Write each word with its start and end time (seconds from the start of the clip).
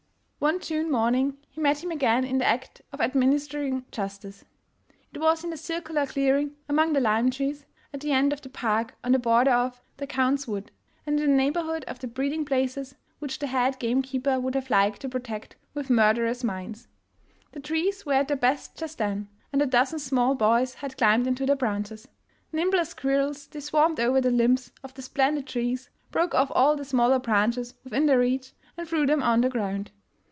One 0.41 0.59
June 0.59 0.89
morning 0.89 1.37
he 1.51 1.61
met 1.61 1.83
him 1.83 1.91
again 1.91 2.23
in 2.25 2.39
the 2.39 2.47
act 2.47 2.81
of 2.91 2.97
admin 2.99 3.31
istering 3.31 3.83
justice. 3.91 4.43
It 5.13 5.19
was 5.19 5.43
in 5.43 5.51
the 5.51 5.55
circular 5.55 6.07
clearing 6.07 6.55
among 6.67 6.93
the 6.93 6.99
lime 6.99 7.29
trees, 7.29 7.67
at 7.93 7.99
the 7.99 8.11
end 8.11 8.33
of 8.33 8.41
the 8.41 8.49
park 8.49 8.95
on 9.03 9.11
the 9.11 9.19
border 9.19 9.51
of 9.51 9.79
''the 9.97 10.07
Count 10.07 10.39
's 10.39 10.47
Wood, 10.47 10.71
''and 11.05 11.19
in 11.19 11.29
the 11.29 11.37
neighborhood 11.37 11.83
of 11.83 11.99
the 11.99 12.07
breeding 12.07 12.43
places, 12.43 12.95
which 13.19 13.37
the 13.37 13.45
head 13.45 13.77
game 13.77 14.01
keeper 14.01 14.39
would 14.39 14.55
have 14.55 14.71
liked 14.71 15.01
to 15.01 15.09
protect 15.09 15.57
with 15.75 15.91
mur 15.91 16.11
derous 16.15 16.43
mines. 16.43 16.87
The 17.51 17.59
trees 17.59 18.03
were 18.03 18.13
at 18.13 18.27
their 18.27 18.35
best 18.35 18.75
just 18.75 18.97
then, 18.97 19.29
and 19.53 19.61
a 19.61 19.67
dozen 19.67 19.99
small 19.99 20.33
boys 20.33 20.73
had 20.73 20.97
climbed 20.97 21.27
into 21.27 21.45
their 21.45 21.55
branches. 21.55 22.07
Nim 22.51 22.71
ble 22.71 22.79
as 22.79 22.89
squirrels 22.89 23.45
they 23.45 23.59
swarmed 23.59 23.99
over 23.99 24.19
the 24.19 24.31
limbs 24.31 24.71
of 24.83 24.95
the 24.95 25.03
splendid 25.03 25.45
trees, 25.45 25.91
broke 26.09 26.33
off 26.33 26.51
all 26.55 26.75
the 26.75 26.83
smaller 26.83 27.19
branches 27.19 27.75
within 27.83 28.07
their 28.07 28.17
reach, 28.17 28.53
and 28.75 28.87
threw 28.87 29.05
them 29.05 29.21
on 29.21 29.41
the 29.41 29.47
ground. 29.49 29.91